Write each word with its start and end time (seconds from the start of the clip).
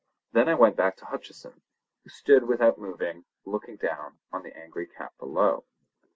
Then 0.31 0.49
I 0.49 0.55
went 0.55 0.75
back 0.75 0.97
to 0.97 1.05
Hutcheson, 1.05 1.61
who 2.01 2.09
stood 2.09 2.47
without 2.47 2.79
moving, 2.79 3.25
looking 3.45 3.75
down 3.75 4.17
on 4.33 4.41
the 4.41 4.57
angry 4.57 4.87
cat 4.87 5.11
below. 5.19 5.63